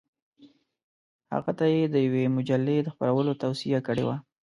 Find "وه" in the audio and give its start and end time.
4.07-4.17